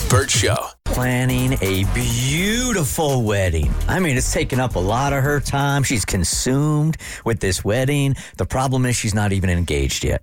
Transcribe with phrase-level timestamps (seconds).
[0.00, 0.79] The Burt Show.
[0.92, 3.72] Planning a beautiful wedding.
[3.86, 5.84] I mean, it's taken up a lot of her time.
[5.84, 8.16] She's consumed with this wedding.
[8.38, 10.20] The problem is she's not even engaged yet.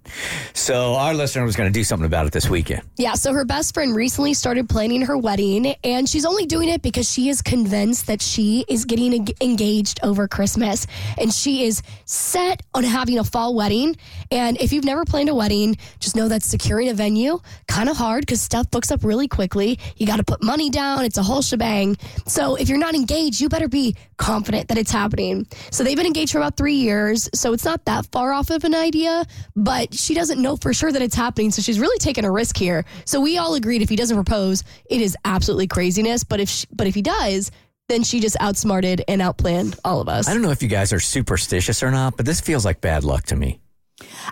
[0.53, 2.81] So our listener was going to do something about it this weekend.
[2.97, 6.81] Yeah, so her best friend recently started planning her wedding, and she's only doing it
[6.81, 10.85] because she is convinced that she is getting engaged over Christmas.
[11.17, 13.95] And she is set on having a fall wedding.
[14.31, 17.39] And if you've never planned a wedding, just know that securing a venue
[17.69, 19.79] kind of hard because stuff books up really quickly.
[19.95, 21.97] You got to put money down, it's a whole shebang.
[22.25, 25.47] So if you're not engaged, you better be confident that it's happening.
[25.71, 28.63] So they've been engaged for about three years, so it's not that far off of
[28.63, 31.51] an idea, but she doesn't know for sure that it's happening.
[31.51, 32.85] So she's really taking a risk here.
[33.05, 36.23] So we all agreed if he doesn't propose, it is absolutely craziness.
[36.23, 37.51] But if she, but if he does,
[37.87, 40.27] then she just outsmarted and outplanned all of us.
[40.27, 43.03] I don't know if you guys are superstitious or not, but this feels like bad
[43.03, 43.61] luck to me.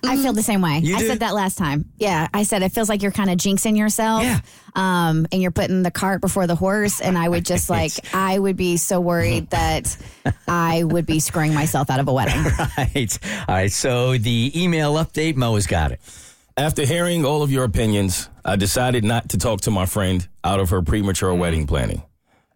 [0.04, 0.80] I feel the same way.
[0.80, 1.08] You I do?
[1.08, 1.91] said that last time.
[1.98, 4.23] Yeah, I said it feels like you're kind of jinxing yourself.
[4.23, 4.40] Yeah.
[4.76, 6.99] Um, and you're putting the cart before the horse.
[6.99, 9.96] And I would just like, I would be so worried that
[10.48, 12.35] I would be screwing myself out of a wedding.
[12.77, 13.18] Right.
[13.48, 13.71] All right.
[13.71, 16.01] So the email update, Mo has got it.
[16.57, 20.60] After hearing all of your opinions, I decided not to talk to my friend out
[20.60, 22.04] of her premature wedding planning.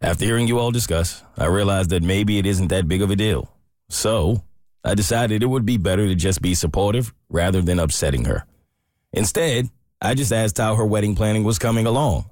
[0.01, 3.15] After hearing you all discuss, I realized that maybe it isn't that big of a
[3.17, 3.51] deal.
[3.89, 4.43] So,
[4.83, 8.45] I decided it would be better to just be supportive rather than upsetting her.
[9.11, 9.69] Instead,
[10.01, 12.29] I just asked how her wedding planning was coming along.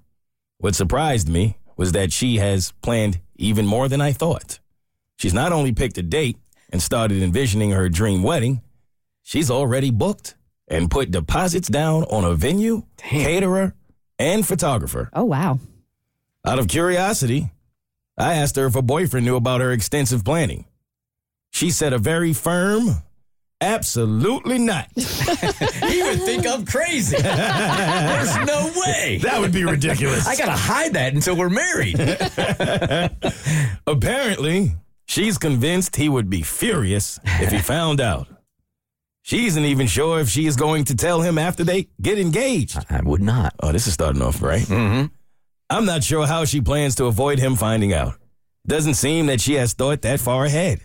[0.59, 4.59] What surprised me was that she has planned even more than I thought.
[5.18, 6.38] She's not only picked a date
[6.72, 8.62] and started envisioning her dream wedding,
[9.23, 10.36] she's already booked
[10.68, 13.73] and put deposits down on a venue, caterer,
[14.20, 15.09] and photographer.
[15.14, 15.59] Oh, wow.
[16.45, 17.52] Out of curiosity,
[18.18, 20.66] I asked her if her boyfriend knew about her extensive planning.
[21.58, 23.02] She said a very firm,
[23.61, 24.89] absolutely not.
[25.88, 27.17] He would think I'm crazy.
[27.17, 29.17] There's no way.
[29.23, 30.28] That would be ridiculous.
[30.28, 31.97] I got to hide that until we're married.
[33.88, 34.75] Apparently,
[35.08, 38.28] she's convinced he would be furious if he found out.
[39.24, 42.78] She isn't even sure if she is going to tell him after they get engaged.
[42.88, 43.56] I would not.
[43.63, 44.62] Oh, this is starting off right.
[44.62, 45.07] Mm-hmm.
[45.72, 48.13] I'm not sure how she plans to avoid him finding out.
[48.68, 50.81] Doesn't seem that she has thought that far ahead.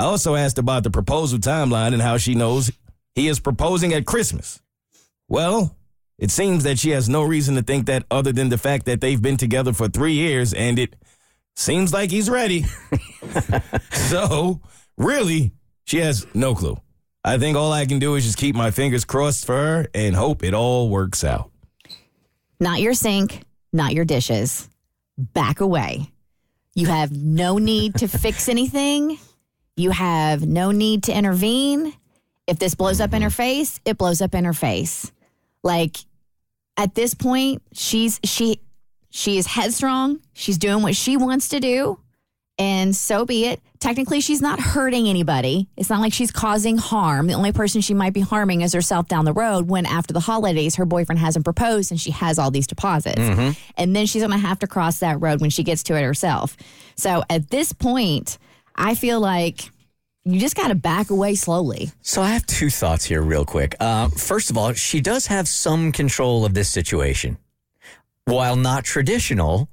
[0.00, 2.70] I also asked about the proposal timeline and how she knows
[3.14, 4.58] he is proposing at Christmas.
[5.28, 5.76] Well,
[6.18, 9.02] it seems that she has no reason to think that other than the fact that
[9.02, 10.96] they've been together for three years and it
[11.54, 12.64] seems like he's ready.
[13.92, 14.62] so,
[14.96, 15.52] really,
[15.84, 16.78] she has no clue.
[17.22, 20.16] I think all I can do is just keep my fingers crossed for her and
[20.16, 21.50] hope it all works out.
[22.58, 24.66] Not your sink, not your dishes.
[25.18, 26.10] Back away.
[26.74, 29.18] You have no need to fix anything.
[29.80, 31.94] You have no need to intervene.
[32.46, 35.10] If this blows up in her face, it blows up in her face.
[35.62, 35.96] Like
[36.76, 38.60] at this point, she's she
[39.10, 40.20] she is headstrong.
[40.34, 41.98] She's doing what she wants to do,
[42.58, 43.60] and so be it.
[43.78, 45.66] Technically, she's not hurting anybody.
[45.78, 47.28] It's not like she's causing harm.
[47.28, 50.20] The only person she might be harming is herself down the road when after the
[50.20, 53.18] holidays her boyfriend hasn't proposed and she has all these deposits.
[53.18, 53.52] Mm-hmm.
[53.78, 56.02] And then she's going to have to cross that road when she gets to it
[56.02, 56.58] herself.
[56.94, 58.36] So at this point,
[58.80, 59.60] I feel like
[60.24, 61.92] you just got to back away slowly.
[62.00, 63.76] So I have two thoughts here, real quick.
[63.78, 67.36] Uh, first of all, she does have some control of this situation.
[68.24, 69.68] While not traditional,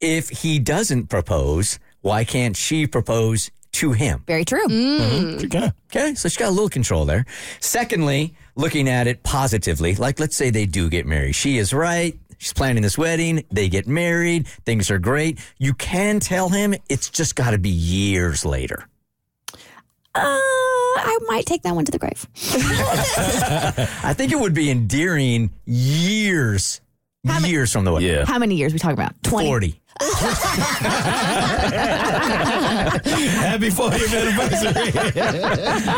[0.00, 4.22] if he doesn't propose, why can't she propose to him?
[4.28, 4.66] Very true.
[4.66, 5.72] Okay.
[5.90, 7.24] Okay, so she's got a little control there.
[7.58, 11.34] Secondly, looking at it positively, like let's say they do get married.
[11.34, 12.16] She is right.
[12.44, 13.42] She's planning this wedding.
[13.50, 14.46] They get married.
[14.66, 15.38] Things are great.
[15.56, 18.86] You can tell him it's just got to be years later.
[20.14, 22.28] Uh, I might take that one to the grave.
[24.04, 26.82] I think it would be endearing years,
[27.24, 28.08] years from the wedding.
[28.08, 28.24] Yeah.
[28.24, 29.14] How many years we talking about?
[29.22, 29.46] 20.
[29.48, 29.80] 40.
[33.44, 34.92] Happy 40th anniversary.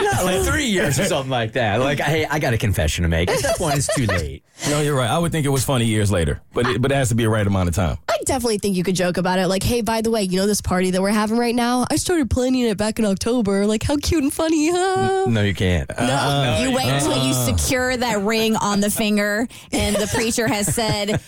[0.04, 1.81] Not like three years or something like that.
[1.81, 3.31] Like, hey, I got a confession to make.
[3.31, 4.44] At that point, it's too late.
[4.69, 5.09] no, you're right.
[5.10, 7.25] I would think it was funny years later, but it, but it has to be
[7.25, 7.97] a right amount of time.
[8.26, 9.47] I definitely think you could joke about it.
[9.47, 11.86] Like, hey, by the way, you know this party that we're having right now?
[11.89, 13.66] I started planning it back in October.
[13.66, 15.27] Like, how cute and funny, huh?
[15.28, 15.89] No, you can't.
[15.97, 17.47] No, uh, you wait until you uh.
[17.47, 21.21] secure that ring on the finger, and the preacher has said,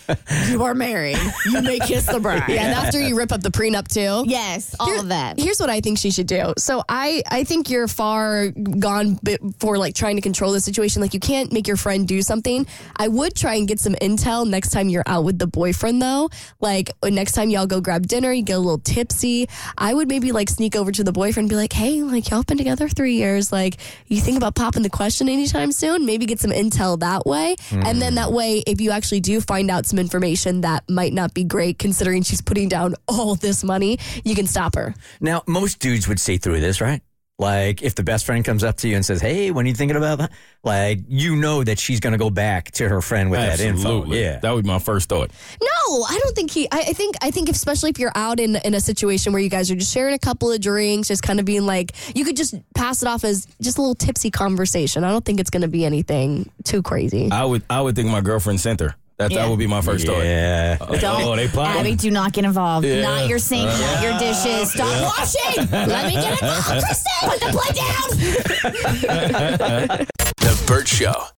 [0.49, 1.17] "You are married.
[1.45, 4.29] You may kiss the bride." Yeah, and after you rip up the prenup too.
[4.29, 5.39] Yes, all Here- of that.
[5.39, 6.53] Here's what I think she should do.
[6.57, 9.19] So I, I think you're far gone
[9.59, 11.01] for like trying to control the situation.
[11.01, 12.65] Like you can't make your friend do something.
[12.97, 16.29] I would try and get some intel next time you're out with the boyfriend though.
[16.59, 19.47] Like like uh, next time y'all go grab dinner, you get a little tipsy.
[19.77, 22.43] I would maybe like sneak over to the boyfriend and be like, hey, like y'all
[22.43, 23.51] been together three years.
[23.51, 23.77] Like,
[24.07, 26.05] you think about popping the question anytime soon?
[26.05, 27.55] Maybe get some intel that way.
[27.71, 31.33] And then that way, if you actually do find out some information that might not
[31.33, 34.95] be great, considering she's putting down all this money, you can stop her.
[35.19, 37.01] Now, most dudes would see through this, right?
[37.39, 39.73] Like, if the best friend comes up to you and says, "Hey, when are you
[39.73, 40.31] thinking about that?"
[40.61, 43.77] Like, you know that she's going to go back to her friend with that info.
[43.77, 44.21] Absolutely.
[44.21, 44.39] Yeah.
[44.39, 45.31] That would be my first thought.
[45.61, 46.67] No, I don't think he.
[46.69, 47.15] I, I think.
[47.21, 49.93] I think, especially if you're out in in a situation where you guys are just
[49.93, 53.07] sharing a couple of drinks, just kind of being like, you could just pass it
[53.07, 55.05] off as just a little tipsy conversation.
[55.05, 57.31] I don't think it's going to be anything too crazy.
[57.31, 58.95] I would I would think my girlfriend sent her.
[59.19, 59.41] That Yeah.
[59.41, 60.23] that would be my first thought.
[60.23, 60.77] yeah.
[60.79, 61.81] Oh, Don't, Oh, they plotting.
[61.81, 62.85] Abby, do not get involved.
[62.87, 63.01] Yeah.
[63.01, 63.93] Not your sink, uh-huh.
[63.93, 64.71] not your dishes.
[64.71, 65.69] Stop washing.
[65.71, 66.85] Let me get involved.
[66.85, 67.75] Kristen, put the plate
[69.99, 70.07] down.
[70.39, 71.13] The Burt Show.